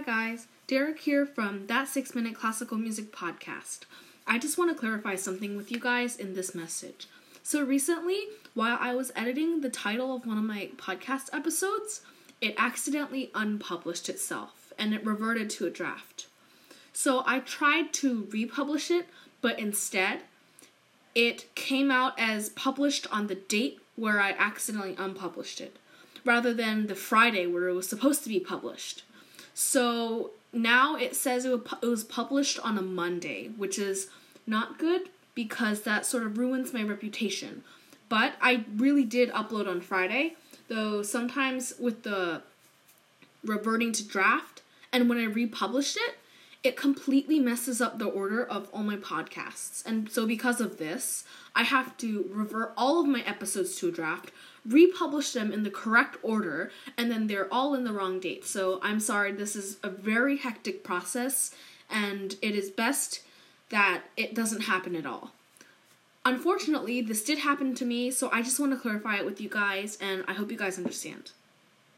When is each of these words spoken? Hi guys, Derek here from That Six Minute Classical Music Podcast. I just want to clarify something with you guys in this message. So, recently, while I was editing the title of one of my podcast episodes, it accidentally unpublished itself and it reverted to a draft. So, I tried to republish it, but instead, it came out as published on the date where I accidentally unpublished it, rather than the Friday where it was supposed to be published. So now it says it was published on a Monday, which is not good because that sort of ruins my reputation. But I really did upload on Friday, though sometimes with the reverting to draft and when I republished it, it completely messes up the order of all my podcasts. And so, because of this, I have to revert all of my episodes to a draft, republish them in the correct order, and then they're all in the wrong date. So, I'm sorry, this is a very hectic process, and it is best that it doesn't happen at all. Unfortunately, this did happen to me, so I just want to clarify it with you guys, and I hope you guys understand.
Hi 0.00 0.30
guys, 0.30 0.46
Derek 0.66 1.00
here 1.00 1.26
from 1.26 1.66
That 1.66 1.86
Six 1.86 2.14
Minute 2.14 2.34
Classical 2.34 2.78
Music 2.78 3.12
Podcast. 3.12 3.80
I 4.26 4.38
just 4.38 4.56
want 4.56 4.70
to 4.70 4.80
clarify 4.80 5.14
something 5.14 5.58
with 5.58 5.70
you 5.70 5.78
guys 5.78 6.16
in 6.16 6.32
this 6.32 6.54
message. 6.54 7.06
So, 7.42 7.62
recently, 7.62 8.22
while 8.54 8.78
I 8.80 8.94
was 8.94 9.12
editing 9.14 9.60
the 9.60 9.68
title 9.68 10.16
of 10.16 10.24
one 10.24 10.38
of 10.38 10.44
my 10.44 10.70
podcast 10.78 11.28
episodes, 11.34 12.00
it 12.40 12.54
accidentally 12.56 13.30
unpublished 13.34 14.08
itself 14.08 14.72
and 14.78 14.94
it 14.94 15.04
reverted 15.04 15.50
to 15.50 15.66
a 15.66 15.70
draft. 15.70 16.28
So, 16.94 17.22
I 17.26 17.40
tried 17.40 17.92
to 17.94 18.26
republish 18.30 18.90
it, 18.90 19.06
but 19.42 19.58
instead, 19.58 20.22
it 21.14 21.54
came 21.54 21.90
out 21.90 22.18
as 22.18 22.48
published 22.48 23.06
on 23.12 23.26
the 23.26 23.34
date 23.34 23.80
where 23.96 24.18
I 24.18 24.30
accidentally 24.30 24.96
unpublished 24.98 25.60
it, 25.60 25.76
rather 26.24 26.54
than 26.54 26.86
the 26.86 26.94
Friday 26.94 27.46
where 27.46 27.68
it 27.68 27.74
was 27.74 27.86
supposed 27.86 28.22
to 28.22 28.30
be 28.30 28.40
published. 28.40 29.02
So 29.62 30.30
now 30.54 30.96
it 30.96 31.14
says 31.14 31.44
it 31.44 31.82
was 31.82 32.02
published 32.02 32.58
on 32.60 32.78
a 32.78 32.82
Monday, 32.82 33.48
which 33.58 33.78
is 33.78 34.08
not 34.46 34.78
good 34.78 35.10
because 35.34 35.82
that 35.82 36.06
sort 36.06 36.22
of 36.22 36.38
ruins 36.38 36.72
my 36.72 36.82
reputation. 36.82 37.62
But 38.08 38.32
I 38.40 38.64
really 38.74 39.04
did 39.04 39.30
upload 39.32 39.68
on 39.68 39.82
Friday, 39.82 40.34
though 40.68 41.02
sometimes 41.02 41.74
with 41.78 42.04
the 42.04 42.40
reverting 43.44 43.92
to 43.92 44.02
draft 44.02 44.62
and 44.94 45.10
when 45.10 45.18
I 45.18 45.24
republished 45.24 45.98
it, 45.98 46.16
it 46.62 46.76
completely 46.76 47.38
messes 47.38 47.80
up 47.80 47.98
the 47.98 48.06
order 48.06 48.44
of 48.44 48.68
all 48.72 48.82
my 48.82 48.96
podcasts. 48.96 49.84
And 49.86 50.10
so, 50.10 50.26
because 50.26 50.60
of 50.60 50.78
this, 50.78 51.24
I 51.54 51.62
have 51.62 51.96
to 51.98 52.28
revert 52.30 52.74
all 52.76 53.00
of 53.00 53.06
my 53.06 53.22
episodes 53.22 53.76
to 53.76 53.88
a 53.88 53.92
draft, 53.92 54.30
republish 54.66 55.32
them 55.32 55.52
in 55.52 55.62
the 55.62 55.70
correct 55.70 56.18
order, 56.22 56.70
and 56.98 57.10
then 57.10 57.26
they're 57.26 57.52
all 57.52 57.74
in 57.74 57.84
the 57.84 57.92
wrong 57.92 58.20
date. 58.20 58.44
So, 58.44 58.78
I'm 58.82 59.00
sorry, 59.00 59.32
this 59.32 59.56
is 59.56 59.78
a 59.82 59.88
very 59.88 60.36
hectic 60.36 60.84
process, 60.84 61.54
and 61.88 62.36
it 62.42 62.54
is 62.54 62.70
best 62.70 63.22
that 63.70 64.02
it 64.16 64.34
doesn't 64.34 64.62
happen 64.62 64.94
at 64.94 65.06
all. 65.06 65.32
Unfortunately, 66.26 67.00
this 67.00 67.24
did 67.24 67.38
happen 67.38 67.74
to 67.76 67.86
me, 67.86 68.10
so 68.10 68.28
I 68.30 68.42
just 68.42 68.60
want 68.60 68.72
to 68.72 68.78
clarify 68.78 69.16
it 69.16 69.24
with 69.24 69.40
you 69.40 69.48
guys, 69.48 69.96
and 70.00 70.24
I 70.28 70.34
hope 70.34 70.50
you 70.50 70.58
guys 70.58 70.76
understand. 70.76 71.32